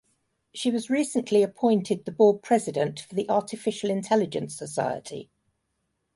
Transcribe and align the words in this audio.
She 0.55 0.71
was 0.71 0.89
recently 0.89 1.43
appointed 1.43 2.05
the 2.05 2.11
board 2.11 2.41
president 2.41 3.01
for 3.01 3.13
the 3.13 3.29
Artificial 3.29 3.91
Intelligence 3.91 4.57
Society. 4.57 5.29